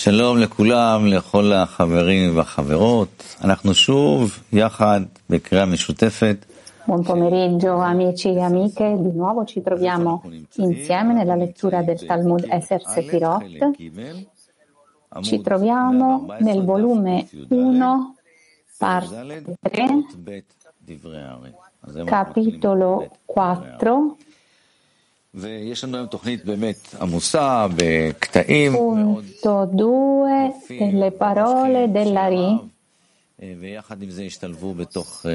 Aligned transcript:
שלום 0.00 0.38
לכולם, 0.38 1.06
לכל 1.06 1.52
החברים 1.52 2.36
והחברות. 2.36 3.36
אנחנו 3.44 3.74
שוב 3.74 4.38
יחד 4.52 5.00
בקריאה 5.30 5.64
משותפת. 5.64 6.46
Buon 6.88 7.02
pomeriggio 7.02 7.80
amici 7.80 8.28
e 8.28 8.40
amiche, 8.40 8.96
di 9.00 9.10
nuovo 9.10 9.44
ci 9.44 9.60
troviamo 9.60 10.22
insieme 10.58 11.14
nella 11.14 11.34
lettura 11.34 11.82
del 11.82 11.98
Talmud 12.06 12.46
Eser 12.48 12.80
Sefirot. 12.86 13.42
Ci 15.20 15.40
troviamo 15.40 16.26
nel 16.38 16.62
volume 16.64 17.26
1, 17.48 18.14
parte 18.78 19.42
3, 19.60 20.04
capitolo 22.04 23.10
4, 23.24 24.16
punto 28.72 29.66
2 29.66 30.52
delle 30.78 31.10
parole 31.10 31.90
dell'Ari. 31.92 32.58
ויחד 33.60 34.02
עם 34.02 34.10
זה 34.10 34.22
השתלבו 34.22 34.74
בתוך 34.74 35.26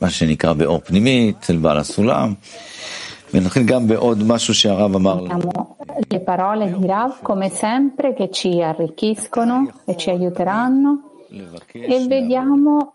מה 0.00 0.10
שנקרא 0.10 0.52
באור 0.52 0.78
פנימי 0.78 1.32
אצל 1.38 1.56
בעל 1.56 1.78
הסולם. 1.78 2.34
ונתחיל 3.34 3.62
גם 3.62 3.86
בעוד 3.86 4.18
משהו 4.26 4.54
שהרב 4.54 4.96
אמר 4.96 5.20
לנו. 5.20 5.50
Le 6.12 6.20
parole 6.20 6.70
di 6.72 6.86
Rav, 6.86 7.20
come 7.22 7.48
sempre, 7.48 8.14
che 8.14 8.30
ci 8.30 8.62
arricchiscono 8.62 9.56
e 9.84 9.96
ci 9.96 10.10
aiuteranno. 10.10 10.90
E 11.72 12.06
vediamo, 12.06 12.94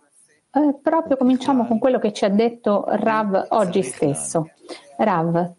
eh, 0.52 0.74
proprio 0.82 1.18
cominciamo 1.18 1.68
con 1.68 1.80
quello 1.80 2.00
che 2.00 2.14
ci 2.14 2.24
ha 2.26 2.30
detto 2.30 2.86
Rav 2.88 3.48
oggi 3.50 3.84
stesso. 3.84 4.50
Rav, 4.98 5.52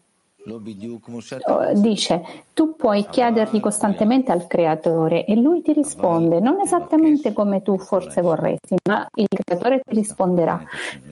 dice 1.74 2.22
tu 2.52 2.76
puoi 2.76 3.06
chiedergli 3.08 3.60
costantemente 3.60 4.32
al 4.32 4.46
creatore 4.46 5.24
e 5.24 5.36
lui 5.36 5.62
ti 5.62 5.72
risponde 5.72 6.40
non 6.40 6.60
esattamente 6.60 7.32
come 7.32 7.62
tu 7.62 7.78
forse 7.78 8.20
vorresti 8.20 8.76
ma 8.88 9.06
il 9.14 9.28
creatore 9.28 9.80
ti 9.80 9.94
risponderà. 9.94 10.62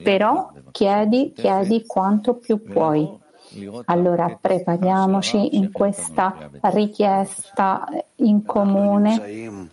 Però 0.03 0.51
chiedi 0.71 1.33
chiedi 1.35 1.85
quanto 1.85 2.35
più 2.35 2.61
puoi 2.63 3.27
allora 3.85 4.37
prepariamoci 4.39 5.57
in 5.57 5.71
questa 5.71 6.49
richiesta 6.61 7.87
in 8.17 8.45
comune. 8.45 9.67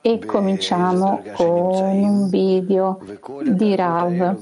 E 0.00 0.24
cominciamo 0.24 1.20
con 1.34 1.74
un 1.84 2.28
video 2.28 3.00
di 3.42 3.74
Rav 3.74 4.38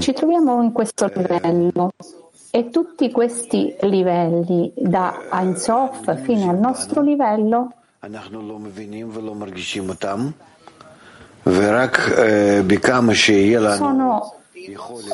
ci 0.00 0.12
troviamo 0.12 0.62
in 0.62 0.72
questo 0.72 1.10
livello 1.14 1.92
e 2.50 2.68
tutti 2.68 3.10
questi 3.10 3.74
livelli 3.80 4.70
da 4.76 5.28
Ein 5.32 5.56
Sof 5.56 6.20
fino 6.22 6.50
al 6.50 6.58
nostro 6.58 7.00
livello. 7.00 7.72
Sono 13.76 14.34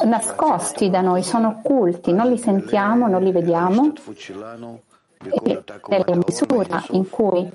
nascosti 0.05 0.91
da 0.91 1.01
noi, 1.01 1.23
sono 1.23 1.61
occulti, 1.63 2.13
non 2.13 2.29
li 2.29 2.39
sentiamo, 2.39 3.07
non 3.07 3.23
li 3.23 3.31
vediamo. 3.31 3.93
E 5.45 5.63
nella 5.89 6.17
misura 6.27 6.85
in 6.91 7.09
cui 7.09 7.49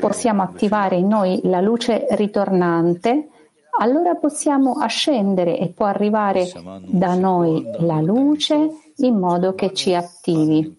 possiamo 0.00 0.42
attivare 0.42 0.96
in 0.96 1.06
noi 1.06 1.40
la 1.44 1.60
luce 1.60 2.06
ritornante, 2.10 3.28
allora 3.78 4.14
possiamo 4.16 4.72
ascendere 4.72 5.58
e 5.58 5.68
può 5.68 5.86
arrivare 5.86 6.50
da 6.86 7.14
noi 7.14 7.64
la 7.78 8.00
luce 8.00 8.70
in 8.96 9.16
modo 9.16 9.54
che 9.54 9.72
ci 9.72 9.94
attivi. 9.94 10.76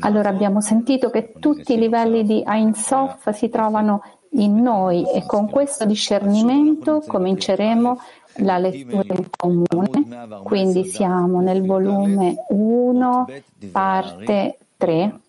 Allora 0.00 0.28
abbiamo 0.28 0.60
sentito 0.60 1.10
che 1.10 1.32
tutti 1.38 1.74
i 1.74 1.78
livelli 1.78 2.24
di 2.24 2.42
Ein 2.46 2.74
Sof 2.74 3.30
si 3.30 3.48
trovano 3.48 4.02
in 4.32 4.60
noi 4.60 5.04
e 5.12 5.24
con 5.26 5.48
questo 5.48 5.84
discernimento 5.84 7.02
cominceremo 7.06 7.98
la 8.38 8.58
lettura 8.58 9.14
in 9.14 9.26
comune. 9.36 10.42
Quindi 10.44 10.84
siamo 10.84 11.40
nel 11.40 11.64
volume 11.64 12.44
1, 12.48 13.26
parte 13.72 14.58
3, 14.76 15.20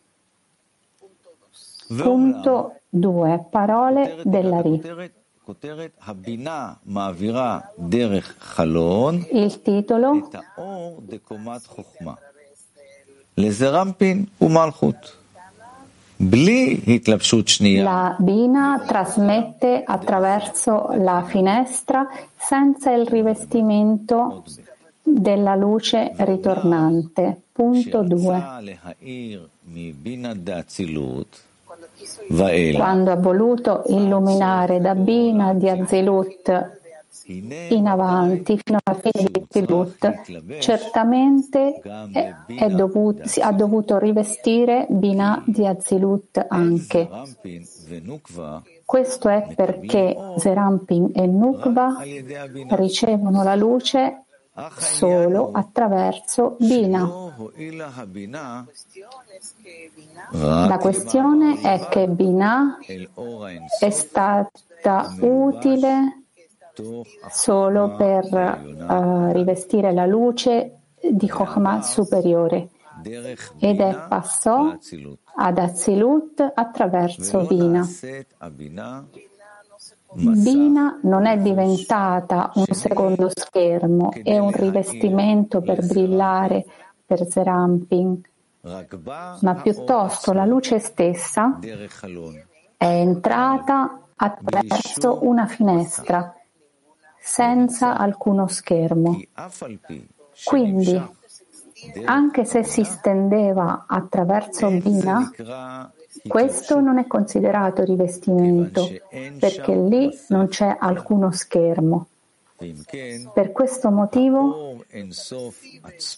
punto 1.87 2.75
2, 2.89 3.45
parole 3.49 4.21
della 4.23 4.61
Ri. 4.61 5.20
Il 9.31 9.61
titolo 9.61 10.29
La 17.81 18.15
Bina 18.19 18.83
trasmette 18.85 19.81
attraverso 19.83 20.89
la 20.93 21.23
finestra 21.27 22.07
senza 22.37 22.91
il 22.91 23.07
rivestimento 23.07 24.43
della 25.01 25.55
luce 25.55 26.11
ritornante. 26.17 27.41
Punto 27.51 28.03
2. 28.03 28.43
Quando 32.75 33.11
ha 33.11 33.15
voluto 33.15 33.83
illuminare 33.87 34.79
da 34.79 34.95
Bina 34.95 35.53
di 35.53 35.69
Azilut 35.69 36.79
in 37.25 37.87
avanti 37.87 38.59
fino 38.61 38.79
alla 38.83 38.99
fine 38.99 39.29
di 39.31 39.41
Azilut, 39.47 40.59
certamente 40.59 41.79
è, 42.11 42.33
è 42.47 42.69
dovuto, 42.69 43.21
ha 43.39 43.51
dovuto 43.51 43.97
rivestire 43.97 44.87
Bina 44.89 45.41
di 45.45 45.65
Azilut 45.65 46.45
anche. 46.47 47.07
Questo 48.83 49.29
è 49.29 49.53
perché 49.55 50.17
Zerampin 50.37 51.11
e 51.13 51.25
Nukva 51.25 51.97
ricevono 52.69 53.43
la 53.43 53.55
luce 53.55 54.23
solo 54.77 55.51
attraverso 55.51 56.55
Bina. 56.59 57.09
La 60.31 60.77
questione 60.79 61.61
è 61.61 61.87
che 61.89 62.07
Bina 62.07 62.77
è 63.79 63.89
stata 63.89 65.15
utile 65.19 66.23
solo 67.29 67.95
per 67.95 68.25
uh, 68.33 69.31
rivestire 69.33 69.91
la 69.93 70.05
luce 70.05 70.79
di 71.01 71.27
Chokhmah 71.27 71.81
superiore. 71.81 72.69
Ed 73.59 73.79
è 73.79 74.05
passò 74.07 74.77
ad 75.35 75.57
Azilut 75.57 76.51
attraverso 76.53 77.45
Bina. 77.45 77.87
Bina 80.13 80.99
non 81.03 81.25
è 81.25 81.37
diventata 81.37 82.51
un 82.55 82.65
secondo 82.71 83.29
schermo, 83.33 84.11
è 84.11 84.37
un 84.37 84.51
rivestimento 84.51 85.61
per 85.61 85.85
brillare 85.85 86.65
per 87.05 87.25
Zerampin, 87.29 88.21
ma 88.61 89.55
piuttosto 89.61 90.33
la 90.33 90.45
luce 90.45 90.79
stessa 90.79 91.59
è 92.77 92.85
entrata 92.85 94.01
attraverso 94.15 95.19
una 95.25 95.45
finestra 95.45 96.35
senza 97.19 97.97
alcuno 97.97 98.47
schermo. 98.47 99.19
Quindi, 100.43 101.01
anche 102.05 102.45
se 102.45 102.63
si 102.63 102.83
stendeva 102.83 103.85
attraverso 103.87 104.69
Bina, 104.69 105.31
questo 106.27 106.79
non 106.79 106.97
è 106.97 107.07
considerato 107.07 107.83
rivestimento, 107.83 108.89
perché 109.39 109.75
lì 109.75 110.09
non 110.29 110.47
c'è 110.47 110.75
alcuno 110.79 111.31
schermo. 111.31 112.07
Per 113.33 113.51
questo 113.51 113.89
motivo, 113.89 114.83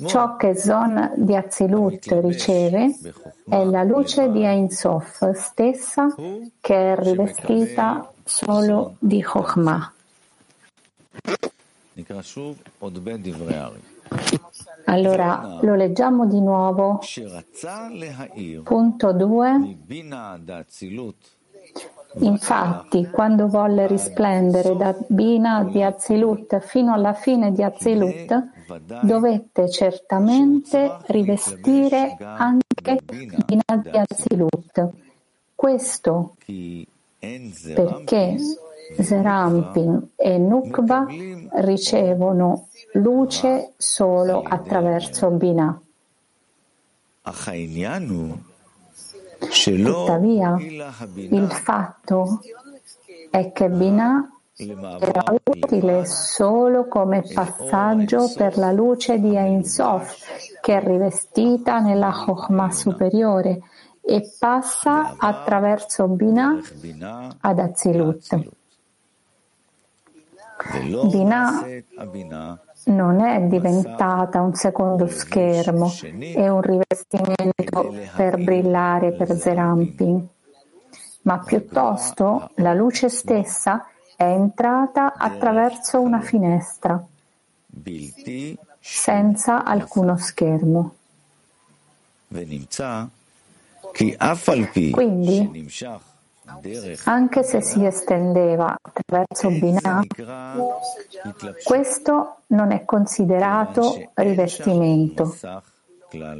ciò 0.05 0.35
che 0.35 0.57
Zon 0.57 1.13
di 1.15 1.35
Azilut 1.35 2.05
riceve 2.21 2.93
è 3.47 3.63
la 3.63 3.83
luce 3.83 4.29
di 4.29 4.43
Ein 4.43 4.69
Sof 4.69 5.31
stessa 5.31 6.13
che 6.59 6.93
è 6.93 6.95
rivestita 6.99 8.11
solo 8.25 8.95
di 8.99 9.23
Chokhmah. 9.23 9.93
Allora 14.85 15.59
lo 15.61 15.75
leggiamo 15.75 16.25
di 16.27 16.39
nuovo. 16.39 16.99
Punto 18.63 19.13
2. 19.13 19.77
Infatti, 22.15 23.07
quando 23.09 23.47
volle 23.47 23.87
risplendere 23.87 24.75
da 24.75 24.95
Bina 25.07 25.63
di 25.63 25.81
Azilut 25.81 26.59
fino 26.59 26.93
alla 26.93 27.13
fine 27.13 27.51
di 27.51 27.63
Azilut, 27.63 28.49
dovette 29.01 29.69
certamente 29.69 30.97
rivestire 31.07 32.15
anche 32.19 32.99
Bina 33.03 33.81
di 33.81 33.97
Azilut. 33.97 34.89
Questo 35.55 36.35
perché 37.73 38.35
Zerampin 38.99 40.09
e 40.15 40.37
Nukba 40.37 41.05
ricevono 41.53 42.67
luce 42.93 43.73
solo 43.77 44.41
attraverso 44.41 45.29
Binah. 45.29 45.81
Tuttavia, 49.37 50.57
il 51.15 51.51
fatto 51.51 52.41
è 53.29 53.51
che 53.51 53.69
Binah 53.69 54.29
era 54.55 55.23
utile 55.45 56.05
solo 56.05 56.87
come 56.87 57.23
passaggio 57.33 58.31
per 58.35 58.57
la 58.57 58.71
luce 58.71 59.19
di 59.19 59.35
Ein 59.35 59.63
Sof, 59.63 60.59
che 60.61 60.77
è 60.77 60.83
rivestita 60.83 61.79
nella 61.79 62.11
Chokhmah 62.11 62.71
superiore 62.71 63.61
e 64.05 64.33
passa 64.37 65.15
attraverso 65.17 66.07
Binah 66.07 66.59
ad 67.39 67.59
Azilut. 67.59 68.49
Binah 71.09 71.65
non 72.85 73.21
è 73.21 73.41
diventata 73.43 74.41
un 74.41 74.53
secondo 74.55 75.07
schermo 75.07 75.91
e 76.01 76.49
un 76.49 76.61
rivestimento 76.61 77.95
per 78.15 78.43
brillare 78.43 79.13
per 79.13 79.37
Zerampin, 79.37 80.27
ma 81.21 81.39
piuttosto 81.39 82.49
la 82.55 82.73
luce 82.73 83.07
stessa 83.09 83.87
è 84.15 84.25
entrata 84.25 85.13
attraverso 85.15 86.01
una 86.01 86.19
finestra, 86.19 87.01
senza 88.79 89.63
alcuno 89.63 90.17
schermo. 90.17 90.95
Quindi, 94.91 95.69
anche 97.05 97.43
se 97.43 97.61
si 97.61 97.85
estendeva 97.85 98.75
attraverso 98.81 99.49
Binah, 99.49 100.01
questo 101.63 102.37
non 102.47 102.71
è 102.71 102.83
considerato 102.85 104.11
rivestimento, 104.15 105.35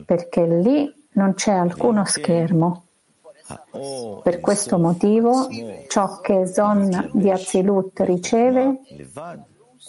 perché 0.06 0.46
lì 0.46 0.94
non 1.14 1.34
c'è 1.36 1.54
alcuno 1.54 2.06
schermo. 2.06 2.86
Per 4.24 4.40
questo 4.40 4.78
motivo, 4.78 5.48
ciò 5.88 6.20
che 6.22 6.48
Zon 6.48 7.10
di 7.14 7.30
Azilut 7.30 8.00
riceve 8.00 8.80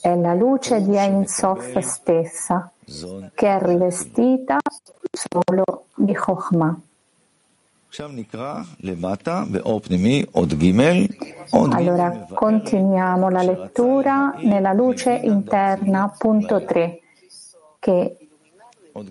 è 0.01 0.15
la 0.17 0.35
luce 0.35 0.83
di 0.83 0.97
Ein 0.97 1.27
Sof 1.27 1.79
stessa, 1.79 2.71
che 3.35 3.49
è 3.49 3.59
rivestita 3.63 4.59
solo 5.11 5.87
di 5.95 6.15
Chokhmah. 6.15 6.79
Allora 11.51 12.27
continuiamo 12.35 13.29
la 13.29 13.43
lettura 13.43 14.35
nella 14.39 14.73
luce 14.73 15.13
interna, 15.13 16.13
punto 16.19 16.65
3, 16.65 17.01
che 17.79 18.17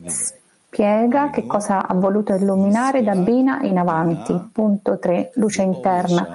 spiega 0.08 1.30
che 1.30 1.46
cosa 1.46 1.88
ha 1.88 1.94
voluto 1.94 2.34
illuminare 2.34 3.04
da 3.04 3.16
Bina 3.16 3.62
in 3.62 3.78
avanti. 3.78 4.38
Punto 4.52 5.00
3, 5.00 5.32
luce 5.36 5.62
interna. 5.62 6.28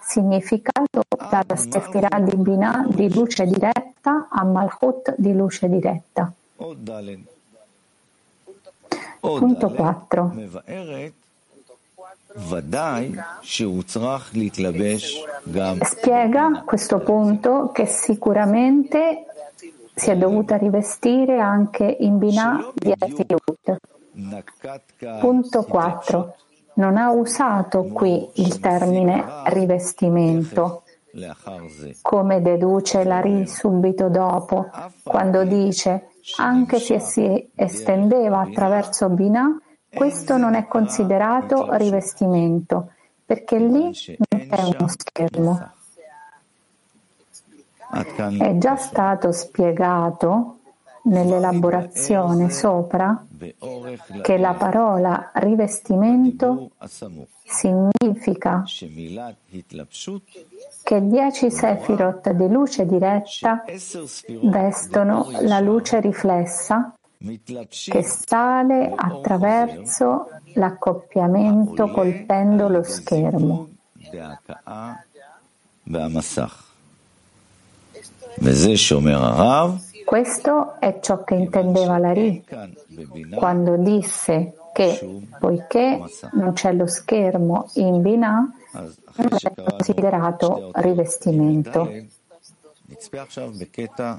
Significato 0.00 1.02
dalla 1.28 1.56
Sefirah 1.56 2.20
di 2.20 2.36
Bina 2.36 2.86
di 2.88 3.12
luce 3.12 3.46
diretta 3.46 4.28
a 4.30 4.44
Malchut 4.44 5.12
di 5.18 5.34
luce 5.34 5.68
diretta. 5.68 6.32
Punto 9.18 9.70
4 9.70 10.34
Spiega 15.84 16.46
a 16.46 16.62
questo 16.64 16.98
punto 16.98 17.70
che 17.72 17.86
sicuramente 17.86 19.24
si 19.94 20.10
è 20.10 20.16
dovuta 20.16 20.56
rivestire 20.56 21.38
anche 21.40 21.96
in 22.00 22.18
Binah 22.18 22.72
di 22.74 22.92
Azilut. 22.96 23.76
Punto 25.20 25.62
4. 25.64 26.36
Non 26.74 26.98
ha 26.98 27.10
usato 27.10 27.84
qui 27.84 28.28
il 28.34 28.60
termine 28.60 29.24
rivestimento, 29.46 30.82
come 32.02 32.42
deduce 32.42 33.02
Lari 33.04 33.46
subito 33.46 34.10
dopo, 34.10 34.68
quando 35.02 35.44
dice 35.44 36.08
anche 36.36 36.78
se 36.80 36.98
si 36.98 37.50
estendeva 37.54 38.40
attraverso 38.40 39.08
Binah 39.08 39.58
questo 39.96 40.36
non 40.36 40.54
è 40.54 40.66
considerato 40.66 41.74
rivestimento, 41.76 42.90
perché 43.24 43.56
lì 43.58 43.90
non 44.28 44.46
è 44.50 44.62
uno 44.62 44.88
schermo. 44.88 45.70
È 48.38 48.58
già 48.58 48.76
stato 48.76 49.32
spiegato 49.32 50.58
nell'elaborazione 51.04 52.50
sopra 52.50 53.24
che 54.22 54.36
la 54.36 54.52
parola 54.54 55.30
rivestimento 55.34 56.70
significa 57.44 58.64
che 60.82 61.06
dieci 61.06 61.50
sefirot 61.50 62.30
di 62.32 62.48
luce 62.48 62.86
diretta 62.86 63.64
vestono 64.42 65.28
la 65.40 65.60
luce 65.60 66.00
riflessa 66.00 66.92
che 67.18 68.02
sale 68.02 68.92
attraverso 68.94 70.28
l'accoppiamento 70.54 71.88
colpendo 71.90 72.68
lo 72.68 72.82
schermo. 72.82 73.68
Questo 80.04 80.78
è 80.78 80.98
ciò 81.00 81.24
che 81.24 81.34
intendeva 81.34 81.98
Lari 81.98 82.44
quando 83.34 83.76
disse 83.76 84.54
che 84.72 85.22
poiché 85.38 86.02
non 86.32 86.52
c'è 86.52 86.72
lo 86.72 86.86
schermo 86.86 87.70
in 87.74 88.02
Binah, 88.02 88.52
non 88.72 89.28
è 89.40 89.62
considerato 89.62 90.70
rivestimento. 90.74 91.90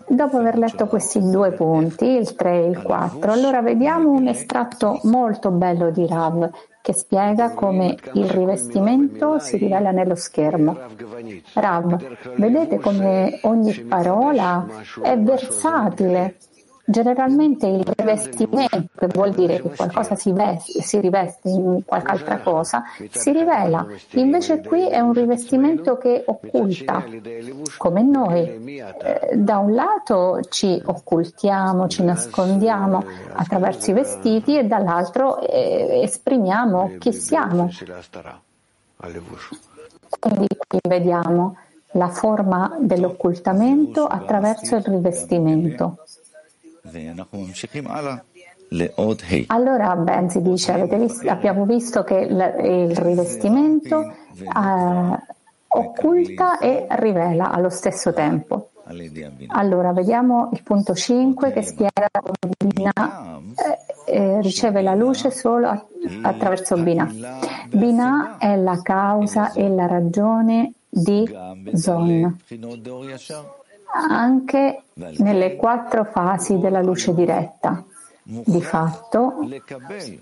Dopo 0.08 0.38
aver 0.38 0.58
letto 0.58 0.88
questi 0.88 1.19
due 1.19 1.52
punti, 1.52 2.06
il 2.06 2.36
3 2.36 2.52
e 2.52 2.68
il 2.68 2.81
4, 2.81 3.31
allora 3.31 3.62
vediamo 3.62 4.12
un 4.12 4.28
estratto 4.28 5.00
molto 5.04 5.52
bello 5.52 5.90
di 5.90 6.06
Rav 6.06 6.50
che 6.81 6.94
spiega 6.94 7.52
come 7.52 7.98
il 8.14 8.30
rivestimento 8.30 9.40
si 9.40 9.58
rivela 9.58 9.92
nello 9.92 10.16
schermo. 10.16 10.78
Rav, 11.54 12.36
vedete 12.36 12.80
come 12.80 13.40
ogni 13.44 13.74
parola 13.81 14.66
è 15.02 15.18
versatile 15.18 16.36
Generalmente 16.89 17.68
il 17.68 17.84
rivestimento, 17.84 18.88
che 18.98 19.07
vuol 19.07 19.31
dire 19.31 19.62
che 19.62 19.75
qualcosa 19.75 20.16
si, 20.16 20.31
veste, 20.31 20.81
si 20.81 21.01
riveste 21.01 21.50
in 21.50 21.81
qualche 21.84 22.12
altra 22.12 22.39
cosa, 22.39 22.84
si 23.10 23.34
rivela. 23.34 23.86
Invece 24.12 24.62
qui 24.62 24.88
è 24.88 25.01
un 25.01 25.12
rivestimento 25.12 25.98
che 25.98 26.24
occulta, 26.25 27.03
come 27.77 28.03
noi. 28.03 28.74
Eh, 28.77 29.36
da 29.36 29.58
un 29.58 29.74
lato 29.74 30.39
ci 30.50 30.82
occultiamo, 30.82 31.89
ci 31.89 32.03
nascondiamo 32.03 33.03
attraverso 33.34 33.91
i 33.91 33.94
vestiti 33.94 34.58
e 34.58 34.63
dall'altro 34.63 35.41
eh, 35.41 36.00
esprimiamo 36.03 36.94
chi 37.00 37.12
siamo. 37.12 37.70
Quindi 40.20 40.48
qui 40.65 40.79
vediamo 40.88 41.58
la 41.91 42.08
forma 42.08 42.77
dell'occultamento 42.79 44.06
attraverso 44.06 44.77
il 44.77 44.84
rivestimento. 44.84 45.98
Allora 49.48 49.96
Benzi 49.96 50.41
dice, 50.41 50.86
visto, 50.88 51.29
abbiamo 51.29 51.65
visto 51.65 52.03
che 52.03 52.15
il 52.15 52.96
rivestimento 52.96 54.01
eh, 54.01 55.20
occulta 55.67 56.60
e 56.60 56.86
rivela 56.89 57.51
allo 57.51 57.70
stesso 57.70 58.13
tempo. 58.13 58.72
Allora 59.48 59.91
vediamo 59.91 60.50
il 60.53 60.63
punto 60.63 60.94
5 60.94 61.51
che 61.51 61.62
spiega 61.62 62.10
come 62.22 62.56
Bina 62.58 63.39
eh, 63.56 64.13
eh, 64.13 64.41
riceve 64.41 64.82
la 64.82 64.96
luce 64.96 65.32
solo 65.32 65.88
attraverso 66.22 66.77
Bina. 66.77 67.10
Bina 67.70 68.38
è 68.38 68.56
la 68.56 68.79
causa 68.82 69.51
e 69.51 69.67
la 69.67 69.88
ragione 69.88 70.74
di 70.89 71.29
Zon 71.74 72.38
anche 73.98 74.84
nelle 75.18 75.56
quattro 75.56 76.04
fasi 76.06 76.58
della 76.60 76.82
luce 76.82 77.13
diretta. 77.13 77.84
Di 78.30 78.62
fatto, 78.62 79.36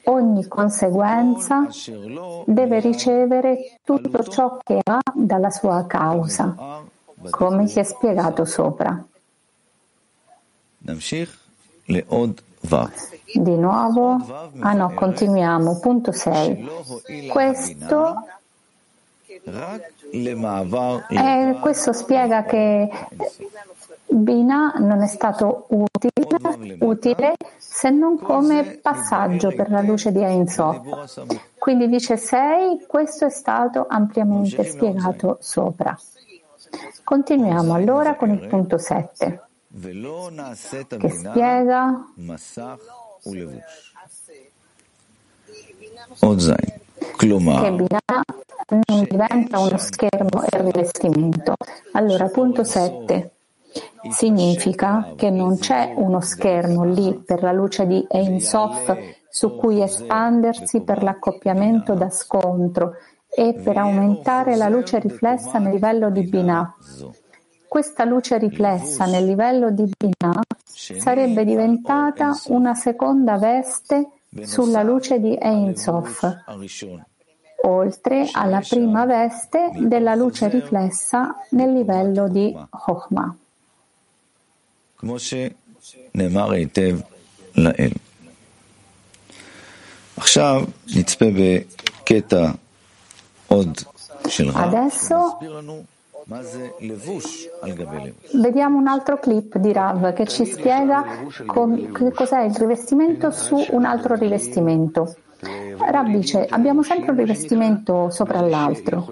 ogni 0.04 0.48
conseguenza 0.48 1.68
deve 2.46 2.80
ricevere 2.80 3.78
tutto 3.84 4.24
ciò 4.24 4.60
che 4.64 4.80
ha 4.84 5.02
dalla 5.12 5.50
sua 5.50 5.86
causa, 5.88 6.84
come 7.32 7.66
si 7.68 7.80
è 7.80 7.84
spiegato 7.84 8.46
sopra. 8.46 9.04
Di 13.34 13.56
nuovo, 13.56 14.18
ah 14.60 14.74
no, 14.74 14.94
continuiamo, 14.94 15.80
punto 15.80 16.12
6. 16.12 16.68
Questo 17.28 18.16
E 21.10 21.58
questo 21.60 21.94
spiega 21.94 22.44
che 22.44 22.90
Bina 24.08 24.74
non 24.78 25.02
è 25.02 25.08
stato 25.08 25.66
utile, 25.70 26.78
utile, 26.80 27.36
se 27.58 27.90
non 27.90 28.18
come 28.20 28.80
passaggio 28.82 29.54
per 29.54 29.70
la 29.70 29.82
luce 29.82 30.12
di 30.12 30.22
Ein 30.22 30.48
Sof. 30.48 31.38
Quindi 31.58 31.90
dice 31.90 32.16
6, 32.16 32.86
questo 32.88 33.26
è 33.26 33.30
stato 33.30 33.86
ampiamente 33.90 34.64
spiegato 34.64 35.38
sopra. 35.42 35.98
Continuiamo 37.04 37.74
allora 37.74 38.16
con 38.16 38.30
il 38.30 38.48
punto 38.48 38.78
7, 38.78 39.42
che 40.98 41.10
spiega 41.10 42.06
che 47.18 47.72
Binah 47.72 48.24
non 48.88 49.08
diventa 49.10 49.60
uno 49.60 49.78
schermo 49.78 50.44
e 50.50 50.62
rivestimento. 50.62 51.54
Allora, 51.94 52.28
punto 52.30 52.64
7 52.64 53.32
significa 54.10 55.14
che 55.16 55.30
non 55.30 55.58
c'è 55.58 55.94
uno 55.96 56.22
schermo 56.22 56.84
lì 56.84 57.22
per 57.26 57.44
la 57.44 57.52
luce 57.52 57.86
di 57.86 58.06
Ein 58.10 58.40
Sof 58.40 58.96
su 59.30 59.56
cui 59.56 59.82
espandersi 59.82 60.82
per 60.82 61.04
l'accoppiamento 61.04 61.94
da 61.94 62.10
scontro 62.10 62.94
e 63.30 63.54
per 63.54 63.78
aumentare 63.78 64.56
la 64.56 64.70
luce 64.70 65.00
riflessa 65.00 65.60
nel 65.60 65.74
livello 65.74 66.10
di 66.10 66.24
Binah. 66.24 66.76
Questa 67.68 68.06
luce 68.06 68.38
riflessa 68.38 69.06
nel 69.06 69.26
livello 69.26 69.72
di 69.72 69.84
Binah 69.84 70.42
sarebbe 70.64 71.44
diventata 71.44 72.32
una 72.48 72.74
seconda 72.74 73.38
veste 73.38 74.15
sulla 74.44 74.84
luce 74.84 75.20
di 75.20 75.38
Ein 75.40 75.76
Sof, 75.76 76.44
oltre 77.64 78.30
alla 78.32 78.60
prima 78.60 79.06
veste 79.06 79.72
della 79.78 80.16
luce 80.16 80.50
riflessa 80.50 81.36
nel 81.52 81.74
livello 81.74 82.28
di 82.28 82.56
Chokhmah. 82.70 83.36
Adesso 94.54 95.38
vediamo 98.34 98.80
un 98.80 98.88
altro 98.88 99.20
clip 99.20 99.58
di 99.58 99.72
Rav 99.72 100.14
che 100.14 100.26
ci 100.26 100.46
spiega 100.46 101.06
com- 101.46 101.92
che 101.92 102.12
cos'è 102.12 102.42
il 102.42 102.56
rivestimento 102.56 103.30
su 103.30 103.64
un 103.72 103.86
altro 103.86 104.16
rivestimento. 104.16 105.16
Rav 105.78 106.08
dice 106.08 106.48
abbiamo 106.50 106.82
sempre 106.82 107.12
un 107.12 107.18
rivestimento 107.18 108.10
sopra 108.10 108.42
l'altro 108.42 109.08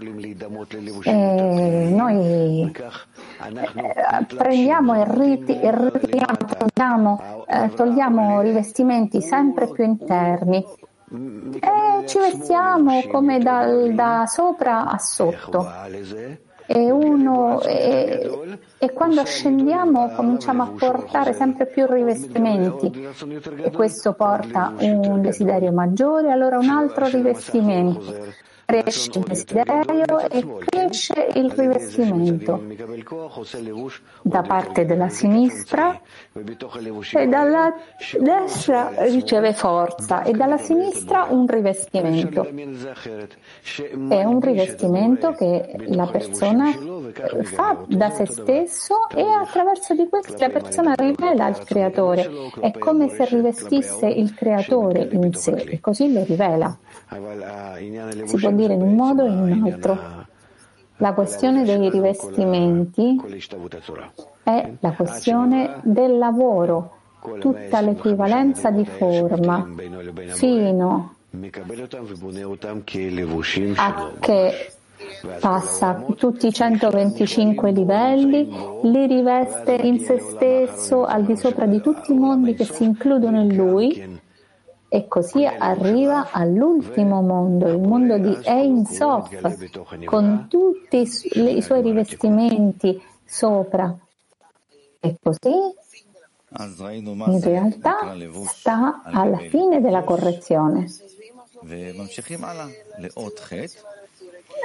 e 1.03 1.89
noi 1.91 2.71
eh, 2.71 4.25
prendiamo 4.35 4.95
e, 4.95 5.01
e 5.03 5.91
ritiriamo, 5.91 6.37
togliamo, 6.57 7.45
eh, 7.47 7.69
togliamo 7.75 8.41
rivestimenti 8.41 9.21
sempre 9.21 9.67
più 9.67 9.83
interni. 9.83 10.65
E 11.59 12.07
ci 12.07 12.17
vestiamo 12.17 13.03
come 13.11 13.37
dal, 13.37 13.93
da 13.93 14.23
sopra 14.25 14.87
a 14.87 14.97
sotto 14.97 15.67
e, 16.65 16.91
uno, 16.91 17.61
e, 17.61 18.59
e, 18.77 18.91
quando 18.91 19.23
scendiamo 19.25 20.09
cominciamo 20.15 20.63
a 20.63 20.71
portare 20.77 21.33
sempre 21.33 21.65
più 21.65 21.85
rivestimenti. 21.85 23.07
e 23.57 23.71
questo 23.71 24.13
porta 24.13 24.73
un 24.79 25.21
desiderio 25.21 25.71
maggiore, 25.71 26.31
allora 26.31 26.57
un 26.57 26.69
altro 26.69 27.07
rivestimento 27.07 28.51
cresce 28.65 29.19
il 29.19 29.25
desiderio 29.25 30.19
e 30.29 30.45
cresce 30.65 31.27
il 31.35 31.51
rivestimento 31.51 32.61
da 34.21 34.41
parte 34.41 34.85
della 34.85 35.09
sinistra 35.09 35.99
e 37.13 37.27
dalla 37.27 37.73
destra 38.19 38.91
riceve 39.05 39.53
forza 39.53 40.23
e 40.23 40.31
dalla 40.31 40.57
sinistra 40.57 41.27
un 41.29 41.47
rivestimento. 41.47 42.47
È 44.09 44.23
un 44.23 44.39
rivestimento 44.39 45.31
che 45.31 45.75
la 45.87 46.07
persona 46.07 46.71
fa 47.43 47.83
da 47.87 48.09
se 48.09 48.25
stesso 48.25 49.09
e 49.09 49.23
attraverso 49.23 49.93
di 49.93 50.07
questo 50.09 50.35
la 50.43 50.49
persona 50.49 50.93
rivela 50.95 51.47
il 51.47 51.57
creatore. 51.63 52.29
È 52.59 52.71
come 52.77 53.09
se 53.09 53.25
rivestisse 53.25 54.07
il 54.07 54.33
creatore 54.33 55.07
in 55.11 55.33
sé 55.33 55.51
e 55.51 55.79
così 55.79 56.11
lo 56.11 56.23
rivela. 56.23 56.77
Si 58.25 58.37
può 58.37 58.51
dire 58.51 58.62
in 58.71 58.81
un 58.81 58.95
modo 58.95 59.23
o 59.23 59.27
in 59.27 59.39
un 59.39 59.63
altro. 59.63 60.21
La 60.97 61.13
questione 61.13 61.63
dei 61.63 61.89
rivestimenti 61.89 63.19
è 64.43 64.71
la 64.79 64.91
questione 64.91 65.79
del 65.81 66.17
lavoro, 66.17 66.97
tutta 67.39 67.81
l'equivalenza 67.81 68.69
di 68.69 68.85
forma, 68.85 69.67
fino 70.27 71.15
a 73.75 74.11
che 74.19 74.71
passa 75.39 76.05
tutti 76.15 76.47
i 76.47 76.53
125 76.53 77.71
livelli, 77.71 78.47
li 78.83 79.07
riveste 79.07 79.73
in 79.73 79.99
se 79.99 80.19
stesso 80.19 81.05
al 81.05 81.25
di 81.25 81.35
sopra 81.35 81.65
di 81.65 81.81
tutti 81.81 82.11
i 82.11 82.17
mondi 82.17 82.53
che 82.53 82.65
si 82.65 82.83
includono 82.83 83.41
in 83.41 83.55
lui 83.55 84.21
e 84.93 85.07
così 85.07 85.43
arriva 85.43 86.29
all'ultimo 86.29 87.23
mondo, 87.23 87.67
il 87.67 87.79
mondo 87.79 88.19
di 88.19 88.37
Ein 88.43 88.85
Sof, 88.85 90.05
con 90.05 90.45
tutti 90.47 90.97
i 90.99 91.61
suoi 91.63 91.81
rivestimenti 91.81 93.01
sopra. 93.25 93.91
E 94.99 95.15
così 95.19 95.49
in 96.59 97.41
realtà 97.41 98.15
sta 98.45 99.01
alla 99.03 99.39
fine 99.39 99.81
della 99.81 100.03
correzione. 100.03 100.87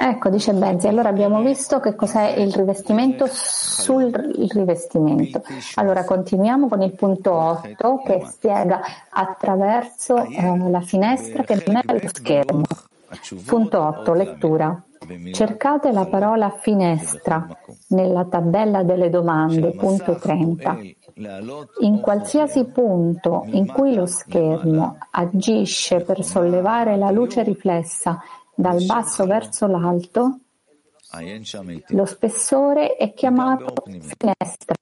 Ecco, 0.01 0.29
dice 0.29 0.53
Benzi, 0.53 0.87
allora 0.87 1.09
abbiamo 1.09 1.41
visto 1.41 1.81
che 1.81 1.93
cos'è 1.93 2.35
il 2.37 2.53
rivestimento 2.53 3.25
sul 3.29 4.09
rivestimento. 4.49 5.43
Allora 5.75 6.05
continuiamo 6.05 6.69
con 6.69 6.81
il 6.81 6.93
punto 6.93 7.33
8 7.33 8.03
che 8.05 8.23
spiega 8.25 8.79
attraverso 9.09 10.15
eh, 10.23 10.69
la 10.69 10.79
finestra 10.79 11.43
che 11.43 11.61
non 11.67 11.81
è 11.85 12.01
lo 12.01 12.07
schermo. 12.13 12.63
Punto 13.45 13.81
8, 13.81 14.13
lettura. 14.13 14.81
Cercate 15.33 15.91
la 15.91 16.05
parola 16.05 16.49
finestra 16.49 17.45
nella 17.87 18.23
tabella 18.23 18.83
delle 18.83 19.09
domande, 19.09 19.71
punto 19.71 20.15
30. 20.15 20.77
In 21.81 21.99
qualsiasi 21.99 22.63
punto 22.65 23.43
in 23.47 23.67
cui 23.67 23.95
lo 23.95 24.05
schermo 24.05 24.97
agisce 25.11 25.99
per 26.01 26.23
sollevare 26.23 26.95
la 26.95 27.11
luce 27.11 27.43
riflessa 27.43 28.21
dal 28.59 28.83
basso 28.83 29.25
verso 29.25 29.67
l'alto, 29.67 30.39
lo 31.87 32.05
spessore 32.05 32.95
è 32.97 33.13
chiamato 33.13 33.83
finestra. 33.85 34.75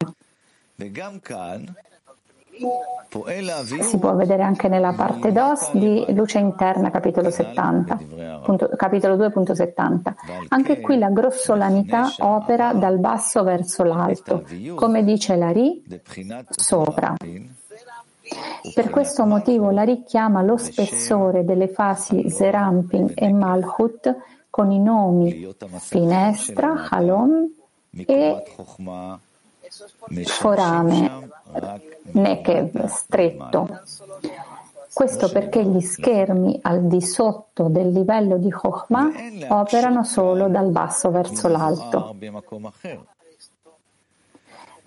Si 3.81 3.97
può 3.99 4.15
vedere 4.15 4.41
anche 4.41 4.67
nella 4.67 4.93
parte 4.93 5.31
DOS 5.31 5.73
di 5.73 6.05
Luce 6.09 6.39
Interna, 6.39 6.89
capitolo 6.89 7.29
70, 7.29 7.99
punto, 8.43 8.69
capitolo 8.75 9.15
2.70. 9.15 10.13
Anche 10.49 10.81
qui 10.81 10.97
la 10.97 11.09
grossolanità 11.09 12.15
opera 12.17 12.73
dal 12.73 12.97
basso 12.97 13.43
verso 13.43 13.83
l'alto, 13.83 14.43
come 14.73 15.03
dice 15.03 15.35
la 15.35 15.51
Ri 15.51 15.83
sopra. 16.49 17.15
Per 18.73 18.89
questo 18.89 19.25
motivo 19.25 19.71
la 19.71 19.83
richiama 19.83 20.41
lo 20.41 20.57
spessore 20.57 21.45
delle 21.45 21.67
fasi 21.67 22.29
Zerampin 22.29 23.11
e 23.15 23.31
Malchut 23.31 24.15
con 24.49 24.71
i 24.71 24.79
nomi 24.79 25.47
finestra, 25.79 26.87
halom 26.89 27.47
e 28.05 28.43
forame, 30.23 31.29
nekev, 32.11 32.85
stretto. 32.85 33.81
Questo 34.93 35.29
perché 35.29 35.63
gli 35.63 35.79
schermi 35.79 36.57
al 36.63 36.87
di 36.87 37.01
sotto 37.01 37.67
del 37.67 37.91
livello 37.91 38.37
di 38.37 38.49
Chokhmah 38.49 39.11
operano 39.49 40.03
solo 40.03 40.47
dal 40.47 40.71
basso 40.71 41.11
verso 41.11 41.47
l'alto. 41.47 42.15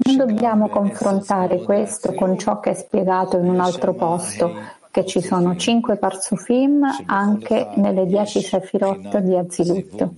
Non 0.03 0.17
dobbiamo 0.17 0.69
confrontare 0.69 1.63
questo 1.63 2.15
con 2.15 2.39
ciò 2.39 2.59
che 2.59 2.71
è 2.71 2.75
spiegato 2.75 3.37
in 3.37 3.49
un 3.49 3.61
altro 3.61 3.95
posto, 3.95 4.79
che 4.91 5.05
ci 5.05 5.21
sono 5.21 5.57
cinque 5.57 5.97
parsufim 5.99 6.83
anche 7.07 7.71
nelle 7.77 8.07
dieci 8.07 8.41
sefirot 8.41 9.19
di 9.19 9.37
Azilut. 9.37 10.09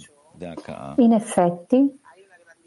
In 0.97 1.13
effetti, 1.13 2.01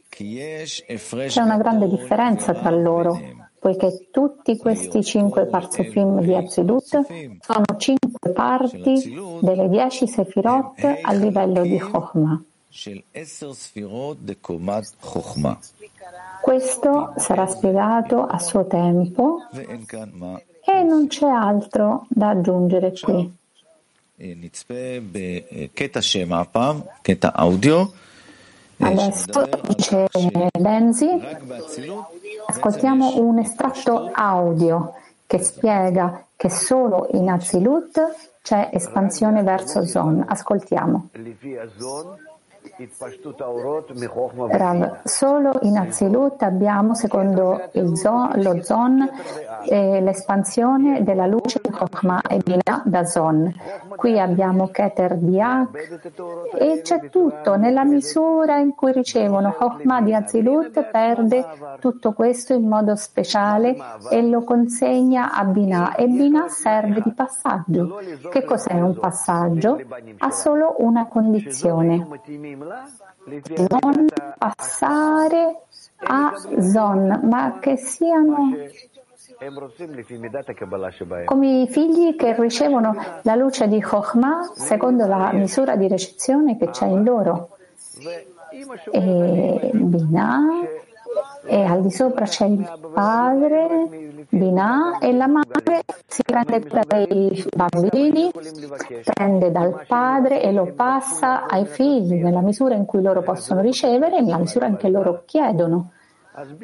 c'è 0.10 1.42
una 1.42 1.58
grande 1.58 1.88
differenza 1.88 2.54
tra 2.54 2.70
loro, 2.70 3.20
poiché 3.60 4.10
tutti 4.12 4.58
questi 4.58 5.04
cinque 5.04 5.46
parsufim 5.46 6.22
di 6.22 6.36
Azilut 6.36 7.06
sono 7.40 7.66
cinque 7.78 8.32
parti 8.32 9.18
delle 9.42 9.70
dieci 9.70 10.08
sefirot 10.08 11.00
a 11.02 11.12
livello 11.14 11.64
di 11.64 11.80
Chokhmah. 11.80 12.44
Questo 16.42 17.14
sarà 17.18 17.48
spiegato 17.48 18.24
a 18.24 18.38
suo 18.40 18.66
tempo 18.68 19.40
e 19.52 20.84
non 20.84 21.08
c'è 21.08 21.28
altro 21.28 22.06
da 22.10 22.30
aggiungere 22.30 22.94
qui. 23.00 23.34
Adesso 28.78 29.50
dice 29.68 30.08
Benzi, 30.60 31.10
ascoltiamo 32.46 33.20
un 33.22 33.40
estratto 33.40 34.12
audio 34.14 34.94
che 35.26 35.40
spiega 35.40 36.26
che 36.36 36.50
solo 36.50 37.08
in 37.14 37.30
Azilut 37.30 38.00
c'è 38.42 38.70
espansione 38.72 39.42
verso 39.42 39.86
Zon. 39.86 40.24
Ascoltiamo. 40.28 41.10
Rav, 44.50 45.02
solo 45.04 45.60
in 45.62 45.78
Azilut 45.78 46.42
abbiamo, 46.42 46.94
secondo 46.94 47.70
zon, 47.94 48.32
lo 48.36 48.62
Zon, 48.64 49.10
eh, 49.68 50.02
l'espansione 50.02 51.04
della 51.04 51.26
luce 51.26 51.60
di 51.62 51.70
Chokhmah 51.70 52.22
e 52.22 52.40
Binah 52.44 52.84
da 52.86 53.06
Zon. 53.06 53.54
Qui 53.96 54.20
abbiamo 54.20 54.68
Keter 54.68 55.18
Diak 55.18 56.12
e 56.58 56.82
c'è 56.82 57.10
tutto. 57.10 57.56
Nella 57.56 57.84
misura 57.84 58.58
in 58.58 58.76
cui 58.76 58.92
ricevono 58.92 59.54
Chokhmah 59.54 60.02
di 60.02 60.14
Azilut 60.14 60.90
perde 60.90 61.46
tutto 61.80 62.14
questo 62.14 62.54
in 62.54 62.68
modo 62.68 62.96
speciale 62.96 63.76
e 64.10 64.22
lo 64.28 64.44
consegna 64.44 65.32
a 65.34 65.44
Binah 65.46 65.96
e 65.96 66.08
Binah 66.08 66.50
serve 66.50 67.02
di 67.02 67.12
passaggio. 67.12 68.00
Che 68.30 68.44
cos'è 68.44 68.74
un 68.74 68.98
passaggio? 68.98 69.80
Ha 70.18 70.32
solo 70.32 70.76
una 70.80 71.08
condizione 71.08 72.06
non 72.56 74.08
passare 74.38 75.62
a 75.98 76.34
zon, 76.60 77.20
ma 77.24 77.58
che 77.60 77.78
siano 77.78 78.54
come 81.26 81.62
i 81.62 81.68
figli 81.68 82.16
che 82.16 82.36
ricevono 82.40 82.96
la 83.24 83.36
luce 83.36 83.68
di 83.68 83.82
Chokhmah 83.82 84.52
secondo 84.54 85.08
la 85.08 85.32
misura 85.34 85.76
di 85.76 85.88
ricezione 85.88 86.58
che 86.58 86.70
c'è 86.70 86.86
in 86.86 87.04
loro. 87.04 87.58
E 88.92 89.72
Binah 89.74 90.40
e 91.46 91.64
al 91.64 91.82
di 91.82 91.92
sopra 91.92 92.26
c'è 92.26 92.46
il 92.46 92.90
padre, 92.94 94.26
Binah, 94.30 94.98
e 95.00 95.14
la 95.14 95.28
madre 95.28 95.84
si 96.08 96.24
prende 96.24 96.60
dei 96.60 97.46
bambini, 97.56 98.32
prende 99.04 99.52
dal 99.52 99.86
padre 99.88 100.42
e 100.42 100.52
lo 100.52 100.72
passa 100.76 101.46
ai 101.46 101.66
figli 101.66 102.16
nella 102.16 102.42
misura 102.42 102.76
in 102.76 102.86
cui 102.86 103.02
loro 103.02 103.22
possono 103.22 103.62
ricevere 103.62 104.18
e 104.18 104.22
nella 104.22 104.38
misura 104.38 104.66
in 104.68 104.78
cui 104.78 104.92
loro 104.92 105.24
chiedono, 105.26 105.92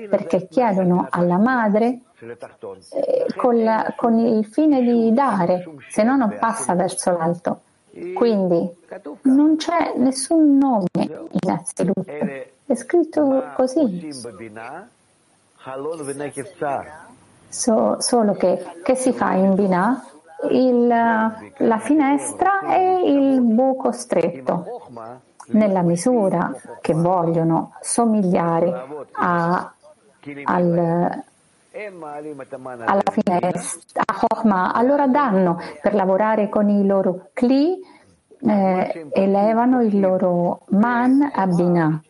perché 0.10 0.48
chiedono 0.48 1.08
alla 1.10 1.38
madre 1.38 2.02
eh, 2.20 3.26
con, 3.36 3.64
la, 3.64 3.94
con 3.96 4.18
il 4.18 4.46
fine 4.46 4.82
di 4.82 5.14
dare, 5.14 5.64
se 5.90 6.04
no 6.04 6.16
non 6.16 6.36
passa 6.40 6.74
verso 6.76 7.12
l'alto. 7.12 7.62
Quindi 8.14 8.70
non 9.24 9.58
c'è 9.58 9.94
nessun 9.98 10.58
nome 10.58 10.88
innanzitutto, 11.42 12.06
è 12.72 12.76
scritto 12.76 13.44
così. 13.56 14.10
So, 17.50 18.00
solo 18.00 18.34
che, 18.34 18.66
che 18.84 18.96
si 18.96 19.12
fa 19.12 19.34
in 19.34 19.56
Binah? 19.56 20.06
Il, 20.50 20.88
la 20.88 21.80
finestra 21.80 22.62
e 22.62 23.04
il 23.06 23.42
buco 23.42 23.92
stretto, 23.92 24.88
nella 25.48 25.82
misura 25.82 26.52
che 26.82 26.94
vogliono 26.94 27.76
somigliare 27.82 28.74
a, 29.12 29.74
al, 30.46 31.24
alla 32.86 33.12
finestra, 33.12 34.02
a 34.04 34.14
Chokhmah, 34.14 34.74
allora 34.74 35.08
danno 35.08 35.60
per 35.82 35.94
lavorare 35.94 36.50
con 36.50 36.70
i 36.70 36.86
loro 36.88 37.30
Kli, 37.34 37.80
eh, 38.44 39.08
elevano 39.12 39.82
il 39.82 40.00
loro 40.00 40.62
man 40.70 41.30
a 41.34 41.48
Binah. 41.48 42.02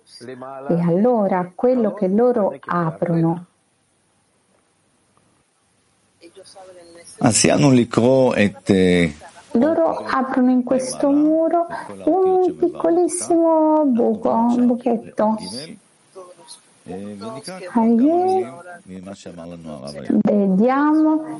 E 0.70 0.80
allora 0.82 1.52
quello 1.54 1.94
che 1.94 2.08
loro 2.08 2.56
aprono. 2.60 3.46
Loro 9.54 9.98
aprono 10.06 10.52
in 10.52 10.64
questo 10.64 11.10
muro 11.10 11.68
un 12.06 12.56
piccolissimo 12.56 13.84
buco, 13.86 14.30
un 14.30 14.66
buchetto 14.66 15.36
Vediamo. 20.24 21.38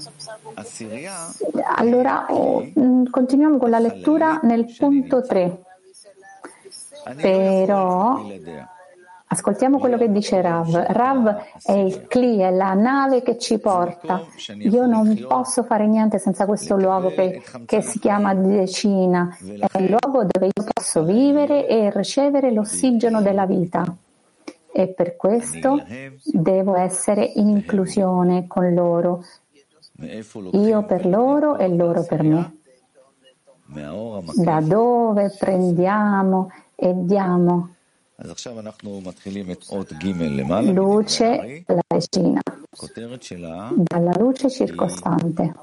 Allora, 1.76 2.28
mm, 2.30 3.06
continuiamo 3.10 3.58
con 3.58 3.70
la 3.70 3.80
lettura 3.80 4.40
nel 4.44 4.66
punto 4.78 5.22
3. 5.22 5.64
Però 7.16 8.22
Ascoltiamo 9.34 9.80
quello 9.80 9.98
che 9.98 10.12
dice 10.12 10.42
Rav. 10.42 10.70
Rav 10.88 11.44
è 11.64 11.72
il 11.72 12.06
Kli, 12.06 12.40
è 12.40 12.52
la 12.52 12.74
nave 12.74 13.22
che 13.22 13.38
ci 13.38 13.60
porta. 13.60 14.26
Io 14.58 14.86
non 14.86 15.26
posso 15.26 15.64
fare 15.64 15.88
niente 15.88 16.20
senza 16.20 16.46
questo 16.46 16.76
luogo 16.76 17.12
che, 17.12 17.42
che 17.66 17.82
si 17.82 17.98
chiama 18.00 18.34
decina. 18.34 19.34
È 19.72 19.80
il 19.80 19.88
luogo 19.88 20.26
dove 20.30 20.48
io 20.48 20.66
posso 20.74 21.06
vivere 21.06 21.66
e 21.66 21.90
ricevere 21.92 22.52
l'ossigeno 22.52 23.22
della 23.22 23.46
vita 23.46 23.86
e 24.74 24.88
per 24.90 25.16
questo 25.16 25.84
devo 26.24 26.76
essere 26.76 27.24
in 27.36 27.50
inclusione 27.50 28.48
con 28.48 28.74
loro, 28.74 29.24
io 30.52 30.84
per 30.86 31.06
loro 31.06 31.58
e 31.58 31.68
loro 31.68 32.04
per 32.04 32.24
me. 32.24 32.56
Da 34.36 34.60
dove 34.62 35.34
prendiamo 35.38 36.52
e 36.76 36.94
diamo 36.96 37.76
luce 40.72 41.64
la 41.66 41.82
regina, 41.88 42.42
dalla 43.76 44.14
luce 44.18 44.50
circostante. 44.50 45.54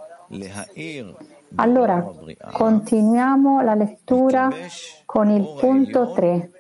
Allora, 1.54 2.12
continuiamo 2.52 3.62
la 3.62 3.74
lettura 3.74 4.50
con 5.04 5.30
il 5.30 5.54
punto 5.58 6.12
3 6.12 6.50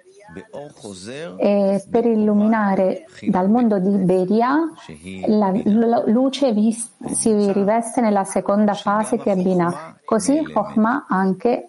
e 1.38 1.84
per 1.90 2.04
illuminare 2.04 3.06
dal 3.22 3.48
mondo 3.48 3.78
di 3.78 3.96
Beria 3.96 4.70
la, 5.26 5.52
la 5.64 6.02
luce 6.06 6.52
vis, 6.52 6.90
si 7.12 7.52
riveste 7.52 8.00
nella 8.00 8.24
seconda 8.24 8.74
fase 8.74 9.16
che 9.16 9.32
è 9.32 9.36
Binah. 9.36 9.98
Così 10.04 10.42
Chokhmah 10.42 11.06
anche 11.08 11.68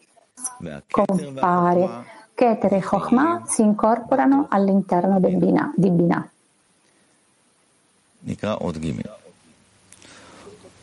compare. 0.89 2.17
Keter 2.33 2.73
e 2.73 2.81
Chokhmah 2.81 3.43
si 3.47 3.61
incorporano 3.61 4.47
all'interno 4.49 5.19
del 5.19 5.35
Binah, 5.35 5.73
di 5.75 5.89
Binah. 5.89 6.29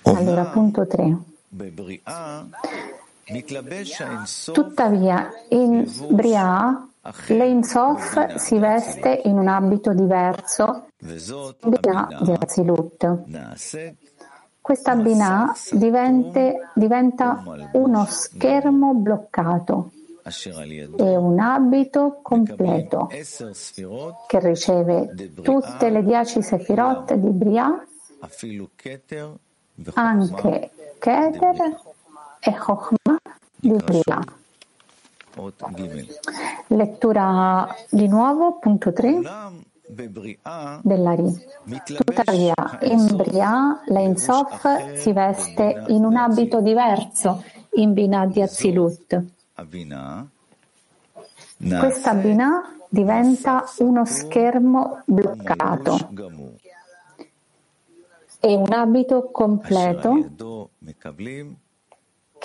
Allora, 0.02 0.44
punto 0.46 0.86
3. 0.86 1.16
Tuttavia, 4.52 5.30
in 5.48 5.84
Bria 6.10 6.86
Lein 7.28 7.62
si 7.62 8.58
veste 8.58 9.20
in 9.24 9.38
un 9.38 9.48
abito 9.48 9.92
diverso 9.92 10.86
Binah 10.98 12.08
di 12.22 12.32
Azilut. 12.38 13.22
Questa 14.60 14.96
Binah 14.96 15.54
divente, 15.72 16.70
diventa 16.74 17.42
uno 17.72 18.04
schermo 18.06 18.94
bloccato 18.94 19.92
e 20.24 21.16
un 21.16 21.38
abito 21.38 22.18
completo 22.20 23.06
che 23.06 24.40
riceve 24.40 25.32
tutte 25.40 25.90
le 25.90 26.02
dieci 26.02 26.42
sefirot 26.42 27.14
di 27.14 27.30
Bria, 27.30 27.86
anche 29.94 30.70
Keter 30.98 31.80
e 32.40 32.56
Chokhmah 32.56 33.18
di 33.54 33.76
Bria. 33.84 34.24
Lettura 36.68 37.68
di 37.90 38.08
nuovo, 38.08 38.58
punto 38.58 38.92
3 38.92 39.20
della 40.82 41.12
Ri. 41.12 41.46
Tuttavia, 41.84 42.54
in 42.82 43.16
Bria, 43.16 43.82
Lein 43.86 44.16
Sof 44.16 44.94
si 44.94 45.12
veste 45.12 45.84
in 45.88 46.04
un 46.04 46.16
abito 46.16 46.60
diverso 46.60 47.44
in 47.74 47.92
Binah 47.92 48.26
di 48.26 48.40
Azilut. 48.40 49.24
Questa 51.78 52.14
Binah 52.14 52.74
diventa 52.88 53.64
uno 53.78 54.04
schermo 54.04 55.02
bloccato. 55.04 56.08
E 58.40 58.54
un 58.54 58.72
abito 58.72 59.30
completo 59.30 60.30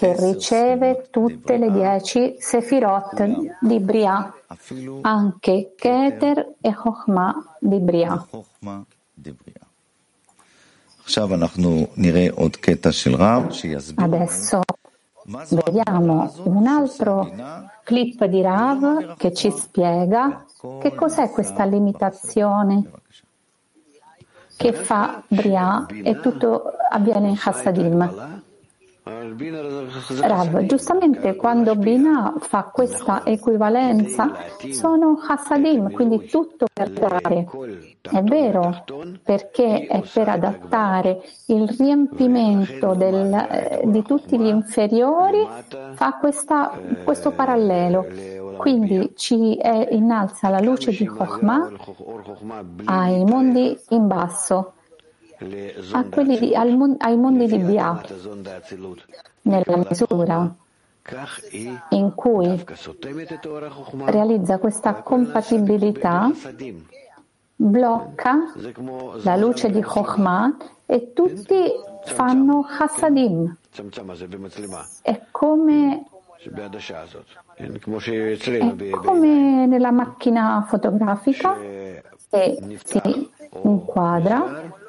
che 0.02 0.16
riceve 0.18 1.10
tutte 1.12 1.58
le 1.58 1.72
dieci 1.72 2.36
sefirot 2.40 3.24
di 3.60 3.80
Bria, 3.80 4.34
anche 5.02 5.74
Keter 5.78 6.56
e 6.60 6.74
Chokhmah 6.74 7.58
di 7.60 7.78
Bria. 7.78 8.26
Adesso 13.96 14.62
vediamo 15.50 16.34
un 16.46 16.66
altro 16.66 17.32
clip 17.84 18.26
di 18.26 18.42
Rav 18.42 19.18
che 19.18 19.34
ci 19.34 19.52
spiega 19.52 20.46
che 20.80 20.96
cos'è 20.96 21.30
questa 21.30 21.64
limitazione 21.66 22.90
che 24.58 24.74
fa 24.74 25.22
Bria 25.28 25.86
e 25.88 26.20
tutto 26.20 26.64
avviene 26.90 27.30
in 27.30 27.40
Hassadim. 27.40 28.41
Rav, 29.04 30.66
giustamente 30.66 31.36
quando 31.36 31.76
Bina 31.76 32.36
fa 32.38 32.70
questa 32.72 33.26
equivalenza 33.26 34.32
sono 34.70 35.20
Hassadim, 35.28 35.92
quindi 35.92 36.28
tutto 36.28 36.68
per 36.72 36.92
dare. 36.92 37.48
È 38.00 38.22
vero, 38.22 38.84
perché 39.24 39.88
è 39.88 40.04
per 40.14 40.30
adattare 40.30 41.24
il 41.48 41.68
riempimento 41.68 42.94
del, 42.94 43.34
eh, 43.34 43.82
di 43.86 44.04
tutti 44.04 44.38
gli 44.38 44.46
inferiori, 44.46 45.48
fa 45.94 46.18
questa, 46.20 46.80
questo 47.04 47.32
parallelo. 47.32 48.06
Quindi 48.58 49.14
ci 49.16 49.58
innalza 49.90 50.50
la 50.50 50.60
luce 50.60 50.92
di 50.92 51.08
Chokhmah 51.08 51.72
ai 52.86 53.24
mondi 53.26 53.76
in 53.90 54.06
basso 54.06 54.74
di, 55.42 56.56
al, 56.56 56.96
ai 57.00 57.18
mondi 57.18 57.48
di 57.48 57.58
Bia, 57.58 58.00
nella 59.42 59.78
misura 59.78 60.56
in 61.90 62.14
cui 62.14 62.64
realizza 64.06 64.60
questa 64.60 64.94
compatibilità, 65.02 66.32
blocca 67.56 68.54
la 69.24 69.36
luce 69.36 69.72
di 69.72 69.82
Chokhmah 69.82 70.58
e 70.86 71.14
tutti 71.14 71.72
fanno 72.06 72.64
Hasadim. 72.68 73.58
È 75.02 75.22
come, 75.32 76.06
è 76.38 76.50
come 78.90 79.66
nella 79.66 79.92
macchina 79.92 80.64
fotografica 80.68 81.58
che 82.30 82.80
si 82.84 83.31
inquadra 83.64 84.80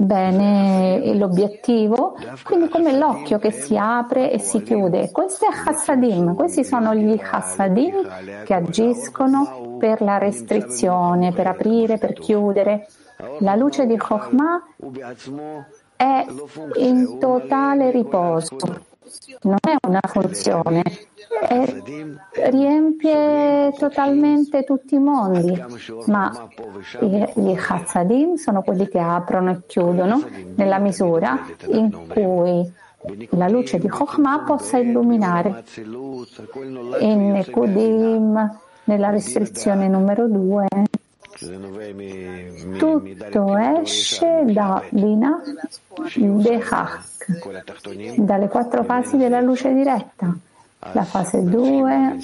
bene 0.00 1.12
l'obiettivo, 1.14 2.16
quindi 2.44 2.68
come 2.68 2.96
l'occhio 2.96 3.38
che 3.38 3.50
si 3.50 3.76
apre 3.76 4.30
e 4.30 4.38
si 4.38 4.62
chiude. 4.62 5.10
Questo 5.10 5.46
è 5.46 5.48
Hassadim, 5.68 6.34
questi 6.34 6.64
sono 6.64 6.94
gli 6.94 7.20
Hassadim 7.20 8.44
che 8.44 8.54
agiscono 8.54 9.76
per 9.78 10.00
la 10.00 10.18
restrizione, 10.18 11.32
per 11.32 11.48
aprire, 11.48 11.98
per 11.98 12.12
chiudere. 12.12 12.86
La 13.40 13.56
luce 13.56 13.86
di 13.86 13.96
Chokhmah 13.96 14.62
è 15.96 16.24
in 16.76 17.18
totale 17.18 17.90
riposo, 17.90 18.56
non 19.42 19.58
è 19.60 19.76
una 19.86 20.00
funzione, 20.06 20.82
è, 21.40 21.82
riempie 22.50 23.72
totalmente 23.78 24.64
tutti 24.64 24.94
i 24.94 24.98
mondi, 24.98 25.62
ma 26.06 26.48
gli 27.00 27.56
Hazzadim 27.56 28.34
sono 28.34 28.62
quelli 28.62 28.88
che 28.88 28.98
aprono 28.98 29.50
e 29.50 29.60
chiudono 29.66 30.22
nella 30.56 30.78
misura 30.78 31.46
in 31.66 32.06
cui 32.08 32.72
la 33.30 33.48
luce 33.48 33.78
di 33.78 33.88
Chokhmah 33.88 34.40
possa 34.40 34.78
illuminare. 34.78 35.64
In 37.00 37.30
Nekudim, 37.32 38.58
nella 38.84 39.10
restrizione 39.10 39.88
numero 39.88 40.26
2, 40.26 40.66
tutto 42.78 43.56
esce 43.56 44.44
da 44.46 44.82
Bina 44.90 45.40
Behach, 46.16 47.26
dalle 48.16 48.48
quattro 48.48 48.82
fasi 48.84 49.16
della 49.16 49.40
luce 49.40 49.72
diretta. 49.72 50.36
La 50.92 51.04
fase 51.04 51.42
2 51.42 52.18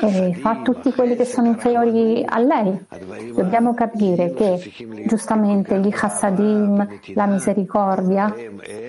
e 0.00 0.34
fa 0.34 0.60
tutti 0.62 0.92
quelli 0.92 1.16
che 1.16 1.24
sono 1.24 1.48
inferiori 1.48 2.24
a 2.26 2.38
lei. 2.38 2.86
Dobbiamo 3.34 3.74
capire 3.74 4.32
che 4.32 4.72
giustamente 5.06 5.78
gli 5.78 5.90
chassadim, 5.90 7.00
la 7.14 7.26
misericordia, 7.26 8.34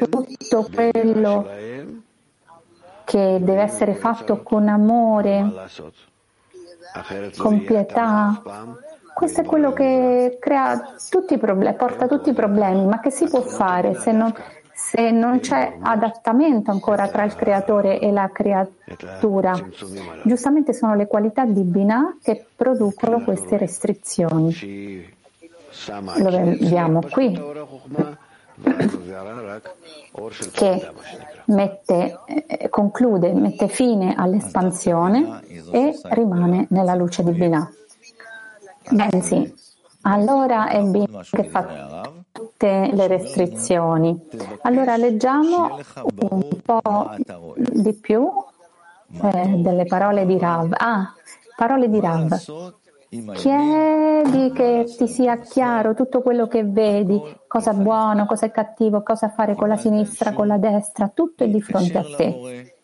tutto 0.09 0.67
quello 0.73 1.47
che 3.05 3.37
deve 3.41 3.61
essere 3.61 3.95
fatto 3.95 4.41
con 4.41 4.67
amore, 4.67 5.49
con 7.37 7.63
pietà, 7.63 8.41
questo 9.13 9.41
è 9.41 9.43
quello 9.43 9.73
che 9.73 10.37
tutti 11.09 11.37
problemi, 11.37 11.75
porta 11.75 12.07
tutti 12.07 12.29
i 12.29 12.33
problemi, 12.33 12.85
ma 12.85 12.99
che 12.99 13.09
si 13.09 13.27
può 13.27 13.41
fare 13.41 13.95
se 13.95 14.11
non, 14.11 14.33
se 14.73 15.09
non 15.09 15.39
c'è 15.39 15.77
adattamento 15.81 16.69
ancora 16.69 17.07
tra 17.07 17.23
il 17.23 17.33
creatore 17.33 17.99
e 17.99 18.11
la 18.11 18.29
creatura. 18.31 19.53
Giustamente 20.23 20.73
sono 20.73 20.95
le 20.95 21.07
qualità 21.07 21.45
di 21.45 21.63
Binah 21.63 22.17
che 22.21 22.45
producono 22.55 23.23
queste 23.23 23.57
restrizioni. 23.57 24.53
Lo 26.17 26.29
vediamo 26.29 27.01
qui 27.09 27.39
che 30.51 30.91
mette, 31.45 32.19
eh, 32.25 32.69
conclude, 32.69 33.33
mette 33.33 33.67
fine 33.67 34.15
all'espansione 34.15 35.41
e 35.71 35.99
rimane 36.03 36.65
nella 36.69 36.95
luce 36.95 37.23
di 37.23 37.31
Binah. 37.31 37.71
Bensì, 38.89 39.53
allora 40.01 40.69
è 40.69 40.81
Binah 40.81 41.21
che 41.29 41.43
fa 41.43 42.11
tutte 42.31 42.89
le 42.91 43.07
restrizioni. 43.07 44.27
Allora 44.61 44.97
leggiamo 44.97 45.79
un 46.29 46.61
po' 46.63 47.11
di 47.55 47.93
più 47.93 48.27
eh, 49.21 49.47
delle 49.57 49.85
parole 49.85 50.25
di 50.25 50.37
Rav. 50.37 50.73
Ah, 50.75 51.13
parole 51.55 51.89
di 51.89 51.99
Rav. 51.99 52.75
Chiedi 53.09 54.51
che 54.51 54.85
ti 54.97 55.07
sia 55.07 55.37
chiaro 55.37 55.93
tutto 55.93 56.21
quello 56.21 56.47
che 56.47 56.65
vedi, 56.65 57.21
cosa 57.47 57.71
è 57.71 57.73
buono, 57.73 58.25
cosa 58.25 58.47
è 58.47 58.51
cattivo, 58.51 59.01
cosa 59.01 59.29
fare 59.29 59.55
con 59.55 59.69
la 59.69 59.77
sinistra, 59.77 60.33
con 60.33 60.47
la 60.47 60.57
destra, 60.57 61.09
tutto 61.13 61.45
è 61.45 61.47
di 61.47 61.61
fronte 61.61 61.97
a 61.97 62.03
te. 62.03 62.75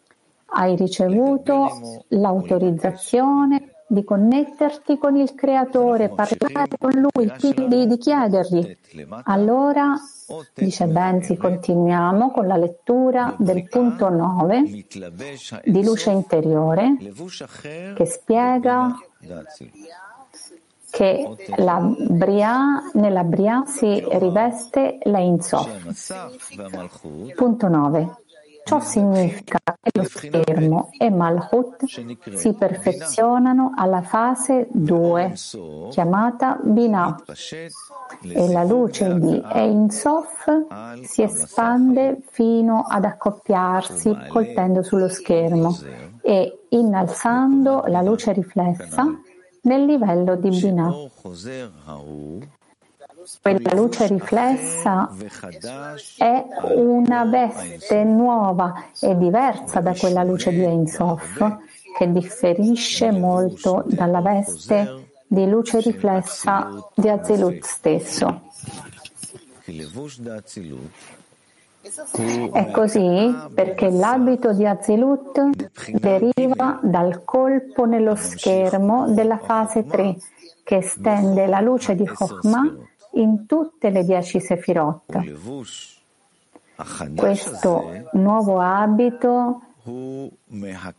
Hai 0.45 0.75
ricevuto 0.77 2.05
l'autorizzazione 2.09 3.73
di 3.87 4.03
connetterti 4.03 4.97
con 4.97 5.17
il 5.17 5.35
Creatore, 5.35 6.09
parlare 6.09 6.77
con 6.79 6.91
Lui, 6.91 7.31
quindi 7.39 7.85
di 7.85 7.97
chiedergli. 7.97 8.77
Allora, 9.23 9.95
dice 10.53 10.87
Benzi, 10.87 11.35
continuiamo 11.35 12.31
con 12.31 12.47
la 12.47 12.57
lettura 12.57 13.35
del 13.37 13.67
punto 13.67 14.09
9 14.09 14.85
di 15.65 15.83
luce 15.83 16.11
interiore 16.11 16.97
che 17.93 18.05
spiega 18.05 18.95
che 20.93 21.27
la 21.55 21.79
Bria, 21.81 22.91
nella 22.93 23.23
Bria 23.23 23.63
si 23.65 24.05
riveste 24.11 24.99
la 25.05 25.17
Insof. 25.17 25.67
Punto 27.35 27.67
9. 27.67 28.17
Ciò 28.63 28.79
significa 28.79 29.57
che 29.81 29.89
lo 29.91 30.03
schermo 30.03 30.91
e 30.99 31.09
Malhut 31.09 31.83
si 32.35 32.53
perfezionano 32.53 33.73
alla 33.75 34.03
fase 34.03 34.67
2, 34.71 35.33
chiamata 35.89 36.59
Binah, 36.61 37.23
e 38.21 38.51
la 38.51 38.63
luce 38.63 39.17
di 39.17 39.41
Ein 39.51 39.89
Sof 39.89 40.45
si 41.01 41.23
espande 41.23 42.21
fino 42.29 42.85
ad 42.87 43.03
accoppiarsi 43.05 44.15
coltendo 44.29 44.83
sullo 44.83 45.09
schermo. 45.09 45.75
E 46.21 46.65
innalzando 46.69 47.83
la 47.87 48.01
luce 48.01 48.31
riflessa 48.31 49.05
nel 49.63 49.85
livello 49.85 50.35
di 50.35 50.49
Binah. 50.49 50.93
Quella 53.41 53.73
luce 53.73 54.07
riflessa 54.07 55.09
è 56.17 56.45
una 56.75 57.23
veste 57.25 58.03
nuova 58.03 58.87
e 58.99 59.17
diversa 59.17 59.79
da 59.79 59.93
quella 59.93 60.23
luce 60.23 60.51
di 60.51 60.63
Ein 60.63 60.87
Sof, 60.87 61.57
che 61.97 62.11
differisce 62.11 63.11
molto 63.11 63.83
dalla 63.87 64.19
veste 64.19 65.11
di 65.25 65.47
luce 65.47 65.79
riflessa 65.79 66.69
di 66.93 67.07
Azilut 67.07 67.63
stesso. 67.63 68.41
È 71.83 72.71
così 72.71 73.35
perché 73.53 73.89
l'abito 73.89 74.53
di 74.53 74.65
Azilut 74.65 75.49
deriva 75.91 76.79
dal 76.81 77.25
colpo 77.25 77.83
nello 77.83 78.15
schermo 78.15 79.09
della 79.09 79.37
fase 79.37 79.85
3 79.85 80.15
che 80.63 80.77
estende 80.77 81.45
la 81.45 81.59
luce 81.59 81.93
di 81.95 82.07
Chokhmah 82.07 82.73
in 83.15 83.45
tutte 83.45 83.89
le 83.89 84.05
dieci 84.05 84.39
sefirot. 84.39 85.01
Questo 87.17 88.09
nuovo 88.13 88.59
abito 88.61 89.61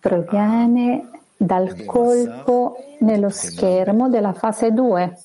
proviene 0.00 1.10
dal 1.34 1.84
colpo 1.86 2.76
nello 3.00 3.30
schermo 3.30 4.10
della 4.10 4.34
fase 4.34 4.70
2, 4.70 5.18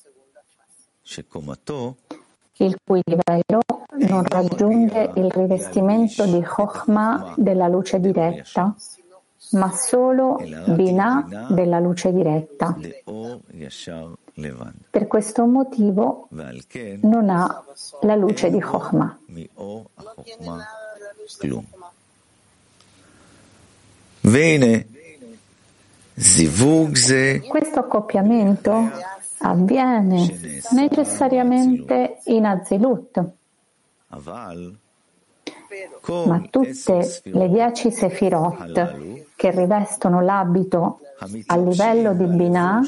il 2.53 2.77
cui 2.81 3.01
livello 3.03 3.59
non 4.07 4.23
raggiunge 4.23 5.11
il 5.15 5.29
rivestimento 5.29 6.25
di 6.25 6.41
Chokhmah 6.41 7.33
della 7.37 7.67
luce 7.67 7.99
diretta, 7.99 8.75
ma 9.51 9.71
solo 9.71 10.39
Binah 10.67 11.47
della 11.49 11.79
luce 11.79 12.11
diretta. 12.11 12.77
Per 14.89 15.07
questo 15.07 15.45
motivo 15.45 16.27
non 17.01 17.29
ha 17.29 17.63
la 18.01 18.15
luce 18.15 18.49
di 18.49 18.59
Chokhmah. 18.59 19.19
Questo 27.47 27.79
accoppiamento 27.79 28.91
avviene 29.39 30.61
necessariamente 30.71 32.19
in 32.25 32.45
Azilut, 32.45 33.37
ma 36.25 36.41
tutte 36.49 37.21
le 37.23 37.49
dieci 37.49 37.91
Sefirot 37.91 39.33
che 39.35 39.51
rivestono 39.51 40.21
l'abito 40.21 40.99
a 41.47 41.57
livello 41.57 42.13
di 42.13 42.25
Binah 42.25 42.81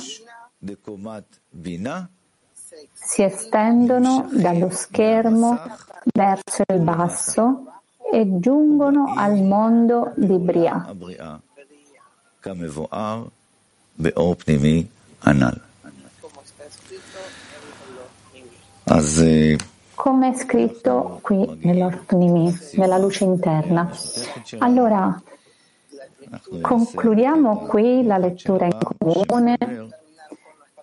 si 2.94 3.24
estendono 3.24 4.30
dallo 4.32 4.70
schermo 4.70 5.60
verso 6.14 6.64
il 6.68 6.80
basso 6.80 7.66
e 8.12 8.40
giungono 8.40 9.14
al 9.16 9.42
mondo 9.44 10.14
di 10.16 10.38
Bria. 10.38 10.94
Come 20.02 20.32
è 20.32 20.34
scritto 20.34 21.20
qui 21.22 21.60
nell'Ortonimi, 21.62 22.52
nella 22.74 22.98
luce 22.98 23.24
interna. 23.24 23.88
Allora, 24.58 25.22
concludiamo 26.60 27.68
qui 27.68 28.04
la 28.04 28.18
lettura 28.18 28.66
in 28.66 28.80
comune. 28.82 29.58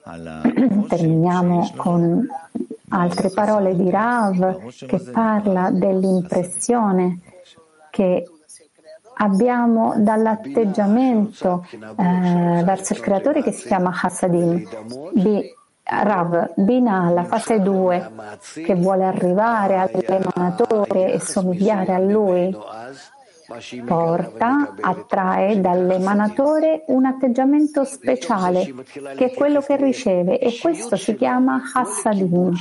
Terminiamo 0.87 1.69
con 1.75 2.29
altre 2.91 3.31
parole 3.31 3.75
di 3.75 3.91
Rav 3.91 4.73
che 4.87 5.01
parla 5.01 5.71
dell'impressione 5.73 7.19
che 7.91 8.25
abbiamo 9.15 9.95
dall'atteggiamento 9.97 11.67
eh, 11.73 12.63
verso 12.65 12.93
il 12.93 13.01
creatore 13.01 13.43
che 13.43 13.51
si 13.51 13.67
chiama 13.67 13.91
Hasadim 14.01 14.63
di 15.13 15.57
Rav 15.91 16.53
Bina, 16.55 17.09
la 17.09 17.25
fase 17.25 17.61
2, 17.61 18.11
che 18.63 18.75
vuole 18.75 19.05
arrivare 19.05 19.79
all'emanatore 19.79 21.15
e 21.15 21.19
somigliare 21.19 21.95
a 21.95 21.99
lui, 21.99 22.55
porta, 23.87 24.75
attrae 24.79 25.59
dall'emanatore 25.63 26.85
un 26.89 27.07
atteggiamento 27.07 27.85
speciale, 27.85 28.71
che 29.17 29.31
è 29.31 29.33
quello 29.33 29.63
che 29.63 29.77
riceve, 29.77 30.39
e 30.39 30.59
questo 30.61 30.97
si 30.97 31.15
chiama 31.15 31.63
Hassadim. 31.73 32.53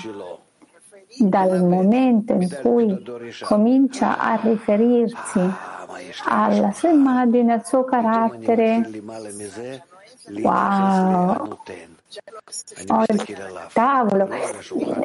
Dal 1.19 1.65
momento 1.65 2.33
in 2.33 2.57
cui 2.61 3.03
comincia 3.41 4.19
a 4.19 4.39
riferirsi 4.41 5.41
alla 6.25 6.71
sua 6.71 6.89
immagine, 6.89 7.53
al 7.53 7.65
suo 7.65 7.83
carattere, 7.83 8.89
wow, 10.41 11.57
ho 12.87 13.03
il 13.07 13.67
tavolo, 13.73 14.29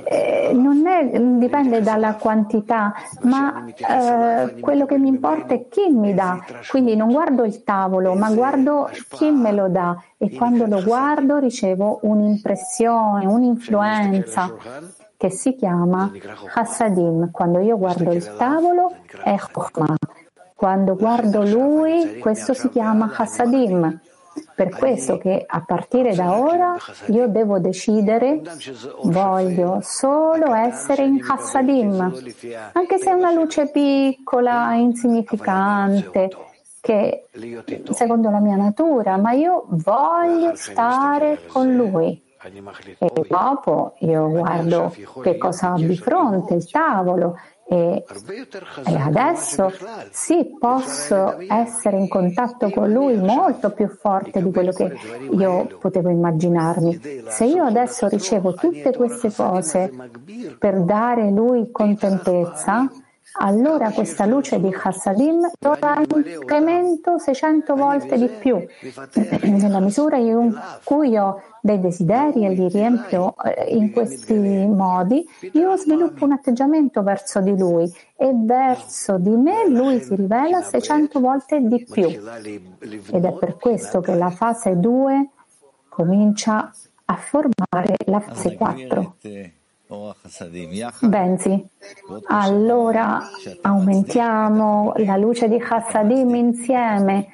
eh, 0.04 0.52
non 0.54 0.86
è, 0.86 1.18
dipende 1.38 1.80
dalla 1.82 2.14
quantità, 2.14 2.94
ma 3.22 3.66
eh, 3.66 4.60
quello 4.60 4.86
che 4.86 4.98
mi 4.98 5.08
importa 5.08 5.54
è 5.54 5.68
chi 5.68 5.88
mi 5.90 6.14
dà. 6.14 6.38
Quindi 6.68 6.94
non 6.94 7.10
guardo 7.10 7.44
il 7.44 7.64
tavolo, 7.64 8.14
ma 8.14 8.30
guardo 8.32 8.88
chi 9.08 9.30
me 9.30 9.52
lo 9.52 9.68
dà 9.68 10.00
e 10.16 10.34
quando 10.34 10.66
lo 10.66 10.82
guardo 10.82 11.38
ricevo 11.38 11.98
un'impressione, 12.02 13.26
un'influenza 13.26 14.54
che 15.16 15.30
si 15.30 15.56
chiama 15.56 16.10
Hassadim. 16.54 17.30
Quando 17.32 17.58
io 17.58 17.78
guardo 17.78 18.12
il 18.12 18.36
tavolo 18.36 18.94
è 19.24 19.36
Chokhmah. 19.36 19.96
Quando 20.54 20.94
guardo 20.94 21.44
lui, 21.44 22.18
questo 22.18 22.54
si 22.54 22.68
chiama 22.68 23.12
Hassadim. 23.16 24.00
Per 24.54 24.68
questo 24.70 25.18
che 25.18 25.44
a 25.46 25.62
partire 25.64 26.14
da 26.14 26.36
ora 26.36 26.76
io 27.06 27.26
devo 27.28 27.58
decidere, 27.58 28.40
voglio 29.04 29.78
solo 29.82 30.54
essere 30.54 31.04
in 31.04 31.24
Hassadim, 31.26 32.12
anche 32.72 32.98
se 32.98 33.10
è 33.10 33.12
una 33.12 33.32
luce 33.32 33.70
piccola, 33.70 34.74
insignificante, 34.74 36.30
che 36.80 37.26
secondo 37.90 38.28
la 38.30 38.40
mia 38.40 38.56
natura, 38.56 39.16
ma 39.16 39.32
io 39.32 39.64
voglio 39.68 40.54
stare 40.56 41.46
con 41.46 41.74
lui. 41.74 42.20
E 42.98 43.12
dopo 43.28 43.94
io 44.00 44.28
guardo 44.28 44.92
che 45.22 45.38
cosa 45.38 45.74
ho 45.74 45.76
di 45.76 45.96
fronte, 45.96 46.54
il 46.54 46.68
tavolo, 46.68 47.38
e, 47.72 48.04
adesso 48.98 49.72
sì, 50.10 50.56
posso 50.58 51.38
essere 51.48 51.96
in 51.96 52.06
contatto 52.06 52.68
con 52.68 52.92
lui 52.92 53.16
molto 53.16 53.70
più 53.70 53.88
forte 53.88 54.42
di 54.42 54.52
quello 54.52 54.72
che 54.72 54.94
io 55.30 55.78
potevo 55.80 56.10
immaginarmi. 56.10 57.00
Se 57.28 57.46
io 57.46 57.64
adesso 57.64 58.08
ricevo 58.08 58.52
tutte 58.52 58.94
queste 58.94 59.32
cose 59.32 59.90
per 60.58 60.82
dare 60.82 61.30
lui 61.30 61.70
contentezza, 61.70 62.90
allora 63.34 63.90
questa 63.90 64.26
luce 64.26 64.60
di 64.60 64.68
Hassadim 64.72 65.50
lo 65.60 65.76
incremento 66.24 67.18
600 67.18 67.74
volte 67.74 68.18
di 68.18 68.28
più. 68.28 68.56
Nella 69.42 69.80
misura 69.80 70.16
in 70.16 70.54
cui 70.84 71.16
ho 71.16 71.40
dei 71.60 71.80
desideri 71.80 72.44
e 72.44 72.50
li 72.50 72.68
riempio 72.68 73.34
eh, 73.36 73.74
in 73.74 73.92
questi 73.92 74.34
modi, 74.34 75.24
io 75.52 75.76
sviluppo 75.76 76.24
un 76.24 76.32
atteggiamento 76.32 77.02
verso 77.02 77.40
di 77.40 77.56
lui 77.56 77.90
e 78.16 78.32
verso 78.34 79.16
di 79.18 79.30
me 79.30 79.68
lui 79.68 80.00
si 80.00 80.14
rivela 80.14 80.60
600 80.60 81.20
volte 81.20 81.60
di 81.60 81.86
più. 81.90 82.08
Ed 82.08 83.24
è 83.24 83.32
per 83.38 83.56
questo 83.56 84.00
che 84.00 84.14
la 84.14 84.30
fase 84.30 84.78
2 84.78 85.28
comincia 85.88 86.70
a 87.04 87.16
formare 87.16 87.96
la 88.06 88.20
fase 88.20 88.56
4. 88.56 89.14
Benzi, 91.06 91.68
allora 92.28 93.20
aumentiamo 93.60 94.94
la 94.96 95.16
luce 95.16 95.48
di 95.48 95.56
Hassadim 95.56 96.34
insieme 96.34 97.26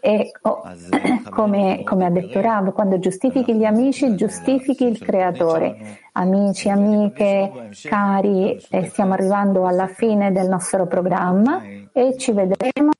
e 0.00 0.32
oh, 0.42 0.62
come, 1.30 1.82
come, 1.84 2.04
ha 2.06 2.10
detto 2.10 2.40
Rav, 2.40 2.72
quando 2.72 2.98
giustifichi 2.98 3.54
gli 3.54 3.64
amici, 3.64 4.14
giustifichi 4.16 4.84
il 4.86 4.98
creatore. 4.98 5.98
Amici, 6.12 6.68
amiche, 6.68 7.70
cari, 7.82 8.58
stiamo 8.60 9.14
arrivando 9.14 9.66
alla 9.66 9.86
fine 9.86 10.30
del 10.30 10.48
nostro 10.48 10.86
programma 10.86 11.62
e 11.92 12.16
ci 12.18 12.32
vedremo 12.32 12.92